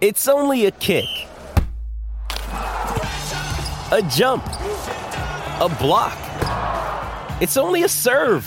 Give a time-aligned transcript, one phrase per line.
[0.00, 1.08] It's only a kick,
[2.52, 6.16] a jump, a block.
[7.42, 8.46] It's only a serve.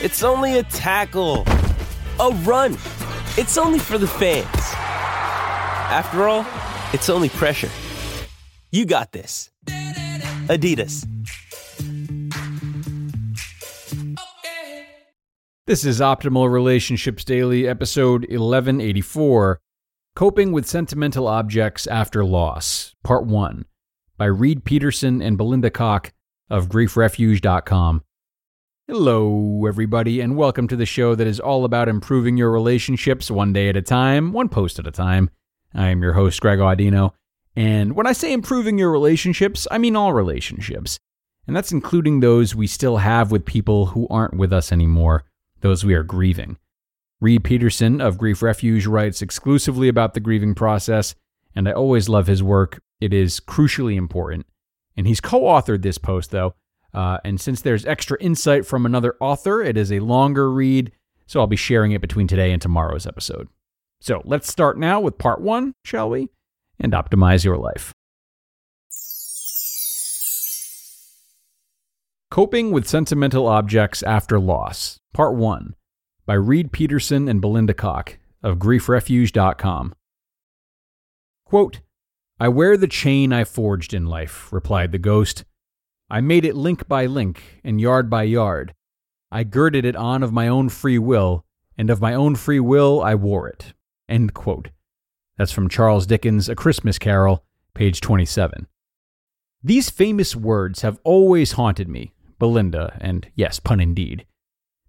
[0.00, 1.42] It's only a tackle,
[2.20, 2.74] a run.
[3.36, 4.46] It's only for the fans.
[5.90, 6.46] After all,
[6.92, 7.70] it's only pressure.
[8.70, 9.50] You got this.
[10.46, 11.04] Adidas.
[15.66, 19.60] This is Optimal Relationships Daily, episode 1184
[20.18, 23.66] Coping with Sentimental Objects After Loss, Part 1,
[24.16, 26.12] by Reid Peterson and Belinda Cock
[26.50, 28.02] of GriefRefuge.com.
[28.88, 33.52] Hello, everybody, and welcome to the show that is all about improving your relationships one
[33.52, 35.30] day at a time, one post at a time.
[35.72, 37.12] I am your host, Greg Audino,
[37.54, 40.98] and when I say improving your relationships, I mean all relationships.
[41.46, 45.22] And that's including those we still have with people who aren't with us anymore
[45.60, 46.56] those we are grieving.
[47.20, 51.16] Reid Peterson of Grief Refuge writes exclusively about the grieving process,
[51.54, 52.80] and I always love his work.
[53.00, 54.46] It is crucially important.
[54.96, 56.54] And he's co authored this post, though.
[56.94, 60.92] Uh, and since there's extra insight from another author, it is a longer read,
[61.26, 63.48] so I'll be sharing it between today and tomorrow's episode.
[64.00, 66.30] So let's start now with part one, shall we?
[66.78, 67.92] And optimize your life.
[72.30, 75.74] Coping with Sentimental Objects After Loss, Part 1,
[76.28, 79.94] by Reid Peterson and Belinda Cock of GriefRefuge.com.
[81.46, 81.80] Quote,
[82.38, 85.46] I wear the chain I forged in life, replied the ghost.
[86.10, 88.74] I made it link by link and yard by yard.
[89.32, 91.46] I girded it on of my own free will,
[91.78, 93.72] and of my own free will I wore it.
[94.06, 94.68] End quote.
[95.38, 98.66] That's from Charles Dickens' A Christmas Carol, page 27.
[99.64, 104.26] These famous words have always haunted me, Belinda, and yes, pun indeed.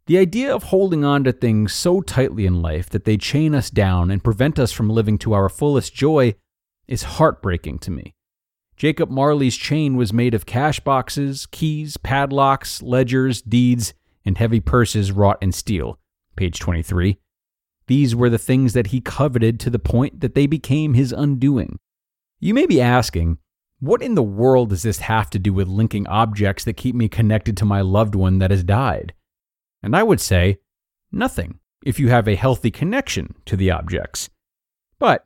[0.10, 3.70] The idea of holding on to things so tightly in life that they chain us
[3.70, 6.34] down and prevent us from living to our fullest joy
[6.88, 8.16] is heartbreaking to me.
[8.76, 13.94] Jacob Marley's chain was made of cash boxes, keys, padlocks, ledgers, deeds,
[14.26, 16.00] and heavy purses wrought in steel.
[16.36, 17.20] Page 23.
[17.86, 21.78] These were the things that he coveted to the point that they became his undoing.
[22.40, 23.38] You may be asking,
[23.80, 27.10] what in the world does this have to do with linking objects that keep me
[27.10, 29.14] connected to my loved one that has died?
[29.82, 30.60] And I would say,
[31.12, 34.30] nothing, if you have a healthy connection to the objects.
[35.00, 35.26] But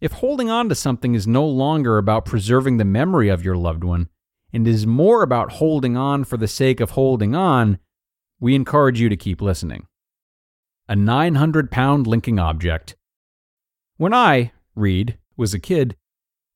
[0.00, 3.84] if holding on to something is no longer about preserving the memory of your loved
[3.84, 4.08] one
[4.52, 7.78] and is more about holding on for the sake of holding on,
[8.38, 9.86] we encourage you to keep listening.
[10.88, 12.96] A 900 pound linking object.
[13.96, 15.96] When I, Reid, was a kid,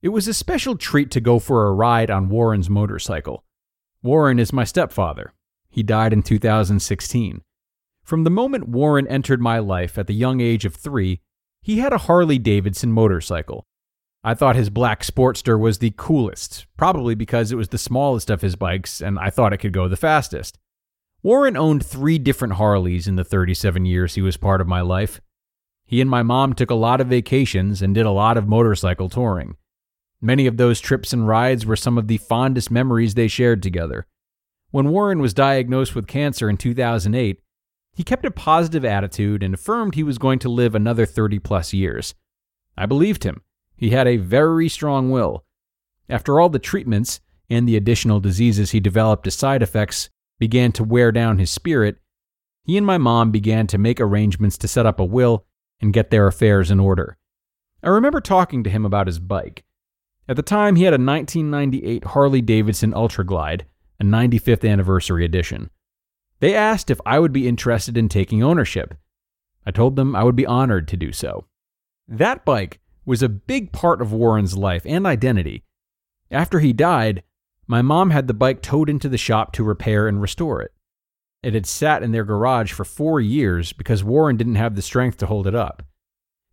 [0.03, 3.45] it was a special treat to go for a ride on Warren's motorcycle.
[4.03, 5.33] Warren is my stepfather.
[5.71, 7.43] He died in 2016.
[8.03, 11.21] From the moment Warren entered my life at the young age of three,
[11.61, 13.67] he had a Harley Davidson motorcycle.
[14.25, 18.41] I thought his black Sportster was the coolest, probably because it was the smallest of
[18.41, 20.59] his bikes and I thought it could go the fastest.
[21.23, 25.21] Warren owned three different Harleys in the 37 years he was part of my life.
[25.85, 29.09] He and my mom took a lot of vacations and did a lot of motorcycle
[29.09, 29.57] touring.
[30.21, 34.07] Many of those trips and rides were some of the fondest memories they shared together.
[34.71, 37.41] When Warren was diagnosed with cancer in 2008,
[37.95, 41.73] he kept a positive attitude and affirmed he was going to live another 30 plus
[41.73, 42.15] years.
[42.77, 43.43] I believed him.
[43.77, 45.45] He had a very strong will.
[46.09, 50.85] After all the treatments and the additional diseases he developed as side effects began to
[50.85, 51.97] wear down his spirit,
[52.63, 55.47] he and my mom began to make arrangements to set up a will
[55.81, 57.17] and get their affairs in order.
[57.83, 59.65] I remember talking to him about his bike.
[60.29, 63.65] At the time, he had a 1998 Harley Davidson Ultra Glide,
[64.01, 65.71] a 95th anniversary edition.
[66.41, 68.95] They asked if I would be interested in taking ownership.
[69.67, 71.47] I told them I would be honored to do so.
[72.07, 75.65] That bike was a big part of Warren's life and identity.
[76.31, 77.23] After he died,
[77.67, 80.73] my mom had the bike towed into the shop to repair and restore it.
[81.43, 85.19] It had sat in their garage for four years because Warren didn't have the strength
[85.19, 85.83] to hold it up.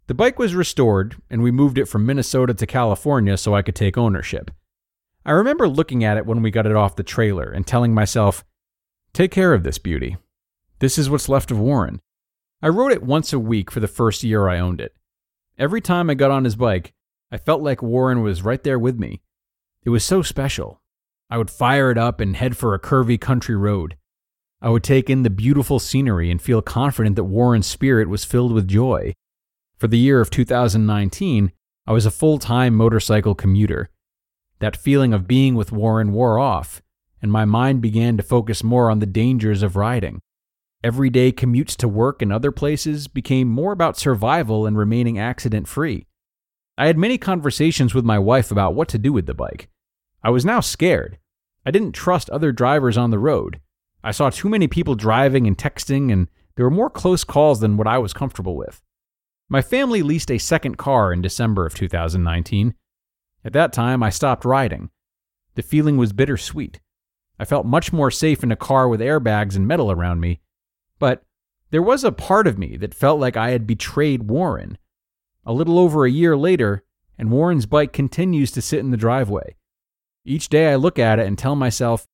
[0.07, 3.75] The bike was restored, and we moved it from Minnesota to California so I could
[3.75, 4.51] take ownership.
[5.25, 8.45] I remember looking at it when we got it off the trailer and telling myself,
[9.12, 10.18] Take care of this beauty.
[10.80, 12.01] This is what's left of Warren.
[12.62, 14.94] I rode it once a week for the first year I owned it.
[15.57, 16.94] Every time I got on his bike,
[17.31, 19.22] I felt like Warren was right there with me.
[19.83, 20.81] It was so special.
[21.30, 23.95] I would fire it up and head for a curvy country road.
[24.62, 28.51] I would take in the beautiful scenery and feel confident that Warren's spirit was filled
[28.51, 29.13] with joy.
[29.78, 31.51] For the year of 2019,
[31.88, 33.89] I was a full time motorcycle commuter.
[34.60, 36.81] That feeling of being with Warren wore off,
[37.22, 40.22] and my mind began to focus more on the dangers of riding.
[40.84, 46.06] Everyday commutes to work and other places became more about survival and remaining accident free.
[46.78, 49.69] I had many conversations with my wife about what to do with the bike.
[50.24, 51.18] I was now scared.
[51.66, 53.60] I didn't trust other drivers on the road.
[54.04, 57.78] I saw too many people driving and texting, and there were more close calls than
[57.78, 58.81] what I was comfortable with.
[59.50, 62.75] My family leased a second car in December of 2019.
[63.45, 64.89] At that time, I stopped riding.
[65.53, 66.81] The feeling was bittersweet.
[67.39, 70.42] I felt much more safe in a car with airbags and metal around me,
[71.00, 71.24] but
[71.69, 74.77] there was a part of me that felt like I had betrayed Warren.
[75.45, 76.83] A little over a year later,
[77.18, 79.56] and Warren's bike continues to sit in the driveway.
[80.24, 82.07] Each day I look at it and tell myself,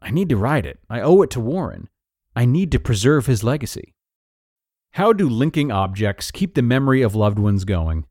[0.00, 0.78] I need to ride it.
[0.88, 1.88] I owe it to Warren.
[2.36, 3.94] I need to preserve his legacy.
[4.92, 8.06] How do linking objects keep the memory of loved ones going?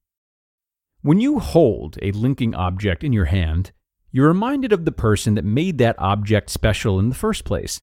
[1.02, 3.72] When you hold a linking object in your hand,
[4.12, 7.80] you're reminded of the person that made that object special in the first place.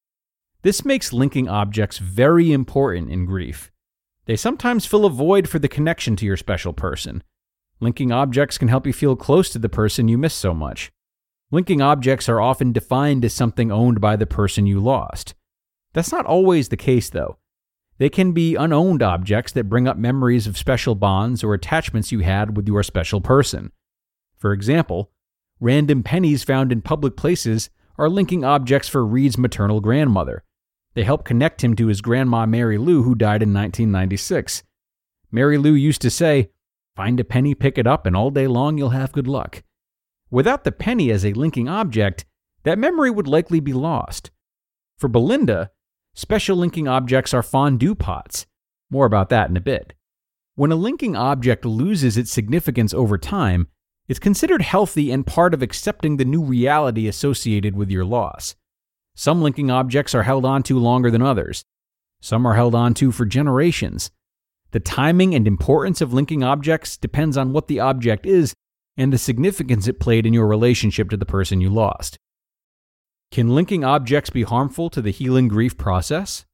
[0.61, 3.71] This makes linking objects very important in grief.
[4.25, 7.23] They sometimes fill a void for the connection to your special person.
[7.79, 10.91] Linking objects can help you feel close to the person you miss so much.
[11.49, 15.33] Linking objects are often defined as something owned by the person you lost.
[15.93, 17.39] That's not always the case, though.
[17.97, 22.19] They can be unowned objects that bring up memories of special bonds or attachments you
[22.19, 23.71] had with your special person.
[24.37, 25.11] For example,
[25.59, 30.43] random pennies found in public places are linking objects for Reid's maternal grandmother.
[30.93, 34.63] They help connect him to his grandma Mary Lou, who died in 1996.
[35.31, 36.51] Mary Lou used to say,
[36.95, 39.63] Find a penny, pick it up, and all day long you'll have good luck.
[40.31, 42.25] Without the penny as a linking object,
[42.63, 44.31] that memory would likely be lost.
[44.97, 45.71] For Belinda,
[46.17, 48.47] special linking objects are fondue pots.
[48.89, 49.93] More about that in a bit.
[50.55, 53.67] When a linking object loses its significance over time,
[54.07, 58.55] it's considered healthy and part of accepting the new reality associated with your loss.
[59.15, 61.63] Some linking objects are held onto longer than others.
[62.19, 64.09] Some are held onto for generations.
[64.71, 68.55] The timing and importance of linking objects depends on what the object is
[68.97, 72.17] and the significance it played in your relationship to the person you lost.
[73.31, 76.45] Can linking objects be harmful to the healing grief process?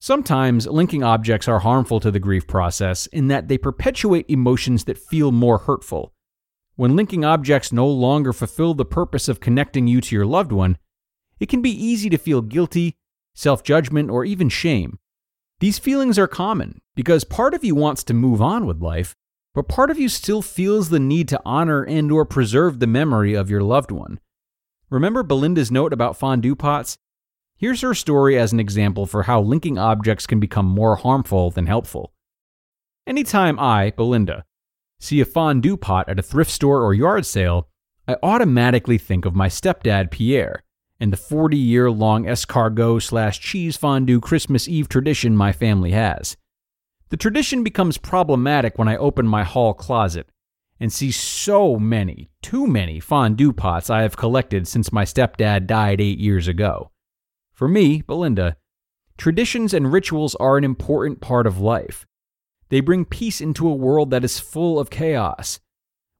[0.00, 4.98] Sometimes linking objects are harmful to the grief process in that they perpetuate emotions that
[4.98, 6.12] feel more hurtful.
[6.76, 10.78] When linking objects no longer fulfill the purpose of connecting you to your loved one,
[11.40, 12.96] it can be easy to feel guilty,
[13.34, 14.98] self judgment, or even shame.
[15.60, 19.16] These feelings are common because part of you wants to move on with life,
[19.54, 23.34] but part of you still feels the need to honor and or preserve the memory
[23.34, 24.20] of your loved one.
[24.90, 26.96] Remember Belinda's note about fondue pots?
[27.58, 31.66] Here's her story as an example for how linking objects can become more harmful than
[31.66, 32.14] helpful.
[33.06, 34.44] Anytime I, Belinda,
[34.98, 37.68] see a fondue pot at a thrift store or yard sale,
[38.06, 40.62] I automatically think of my stepdad Pierre
[40.98, 46.38] and the 40 year long escargot slash cheese fondue Christmas Eve tradition my family has.
[47.10, 50.30] The tradition becomes problematic when I open my hall closet
[50.80, 56.00] and see so many, too many fondue pots I have collected since my stepdad died
[56.00, 56.90] eight years ago.
[57.52, 58.56] For me, Belinda,
[59.16, 62.06] traditions and rituals are an important part of life.
[62.68, 65.58] They bring peace into a world that is full of chaos.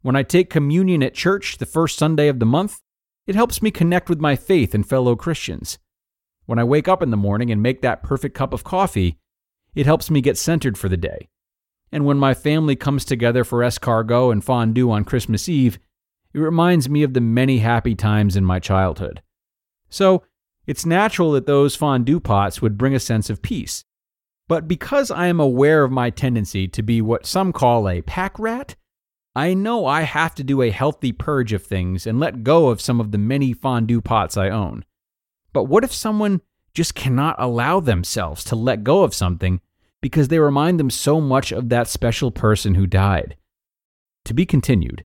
[0.02, 2.80] When I take communion at church the first Sunday of the month,
[3.26, 5.78] it helps me connect with my faith and fellow Christians.
[6.46, 9.18] When I wake up in the morning and make that perfect cup of coffee,
[9.74, 11.28] it helps me get centered for the day.
[11.90, 15.78] And when my family comes together for escargot and fondue on Christmas Eve,
[16.34, 19.22] it reminds me of the many happy times in my childhood.
[19.88, 20.22] So,
[20.66, 23.84] it's natural that those fondue pots would bring a sense of peace.
[24.48, 28.38] But because I am aware of my tendency to be what some call a pack
[28.38, 28.76] rat,
[29.34, 32.80] I know I have to do a healthy purge of things and let go of
[32.80, 34.84] some of the many fondue pots I own.
[35.52, 36.42] But what if someone
[36.74, 39.60] just cannot allow themselves to let go of something
[40.00, 43.36] because they remind them so much of that special person who died.
[44.24, 45.04] To be continued.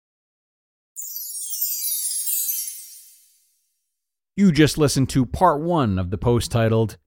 [4.36, 6.98] You just listened to part one of the post titled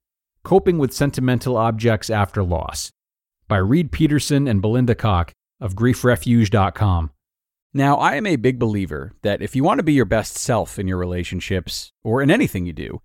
[0.45, 2.93] Coping with Sentimental Objects After Loss
[3.49, 7.11] by Reid Peterson and Belinda Cock of griefrefuge.com.
[7.75, 10.79] Now, I am a big believer that if you want to be your best self
[10.79, 13.03] in your relationships or in anything you do,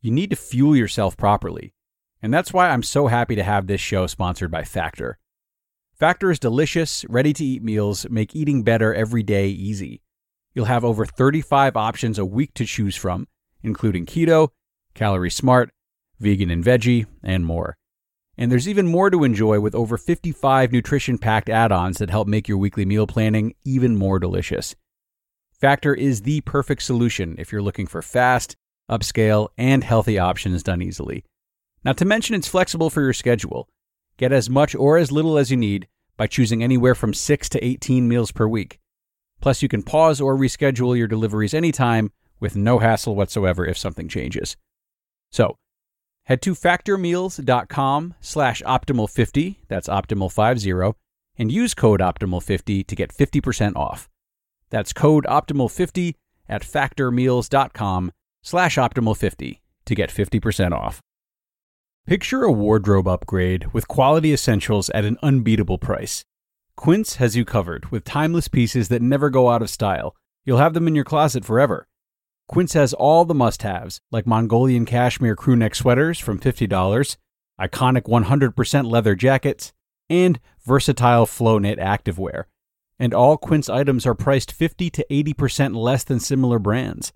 [0.00, 1.74] you need to fuel yourself properly.
[2.24, 5.18] And that's why I'm so happy to have this show sponsored by Factor.
[5.92, 10.00] Factor's delicious, ready to eat meals make eating better every day easy.
[10.54, 13.28] You'll have over 35 options a week to choose from,
[13.62, 14.48] including keto,
[14.94, 15.68] calorie smart,
[16.18, 17.76] vegan and veggie, and more.
[18.38, 22.26] And there's even more to enjoy with over 55 nutrition packed add ons that help
[22.26, 24.74] make your weekly meal planning even more delicious.
[25.60, 28.56] Factor is the perfect solution if you're looking for fast,
[28.90, 31.22] upscale, and healthy options done easily.
[31.84, 33.68] Not to mention, it's flexible for your schedule.
[34.16, 35.86] Get as much or as little as you need
[36.16, 38.78] by choosing anywhere from 6 to 18 meals per week.
[39.40, 42.10] Plus, you can pause or reschedule your deliveries anytime
[42.40, 44.56] with no hassle whatsoever if something changes.
[45.30, 45.56] So,
[46.24, 50.94] head to factormeals.com slash optimal50, that's optimal50,
[51.36, 54.08] and use code optimal50 to get 50% off.
[54.70, 56.14] That's code optimal50
[56.48, 58.12] at factormeals.com
[58.42, 61.02] slash optimal50 to get 50% off.
[62.06, 66.22] Picture a wardrobe upgrade with quality essentials at an unbeatable price.
[66.76, 70.14] Quince has you covered with timeless pieces that never go out of style.
[70.44, 71.88] You'll have them in your closet forever.
[72.46, 77.16] Quince has all the must haves, like Mongolian cashmere crewneck sweaters from $50,
[77.58, 79.72] iconic 100% leather jackets,
[80.10, 82.44] and versatile flow knit activewear.
[82.98, 87.14] And all Quince items are priced 50 to 80% less than similar brands.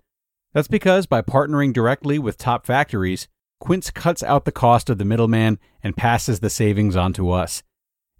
[0.51, 3.27] That's because by partnering directly with top factories,
[3.59, 7.61] Quince cuts out the cost of the middleman and passes the savings on to us.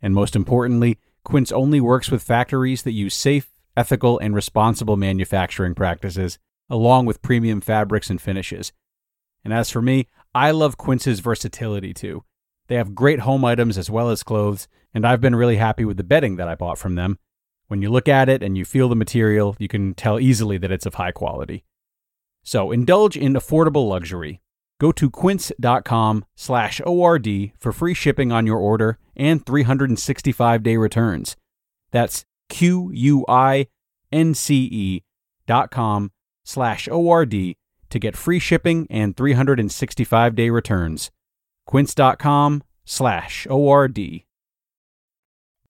[0.01, 5.75] And most importantly, Quince only works with factories that use safe, ethical, and responsible manufacturing
[5.75, 8.71] practices along with premium fabrics and finishes.
[9.43, 12.23] And as for me, I love Quince's versatility too.
[12.67, 15.97] They have great home items as well as clothes, and I've been really happy with
[15.97, 17.17] the bedding that I bought from them.
[17.67, 20.71] When you look at it and you feel the material, you can tell easily that
[20.71, 21.63] it's of high quality.
[22.43, 24.41] So indulge in affordable luxury.
[24.79, 31.35] Go to quince.com slash ORD for free shipping on your order and 365 day returns.
[31.91, 33.67] That's Q U I
[34.11, 35.03] N C E
[35.45, 36.11] dot com
[36.45, 37.55] slash ORD
[37.89, 41.11] to get free shipping and 365 day returns.
[41.65, 43.99] Quince.com slash ORD.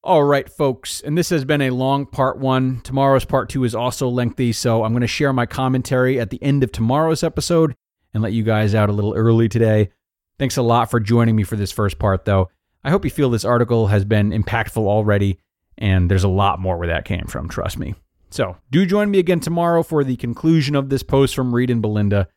[0.02, 2.80] All right, folks, and this has been a long part one.
[2.82, 6.42] Tomorrow's part two is also lengthy, so I'm going to share my commentary at the
[6.42, 7.76] end of tomorrow's episode
[8.14, 9.90] and let you guys out a little early today.
[10.38, 12.50] Thanks a lot for joining me for this first part, though.
[12.84, 15.40] I hope you feel this article has been impactful already,
[15.78, 17.96] and there's a lot more where that came from, trust me.
[18.30, 21.82] So do join me again tomorrow for the conclusion of this post from Reid and
[21.82, 22.28] Belinda,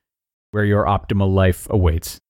[0.50, 2.20] where your optimal life awaits.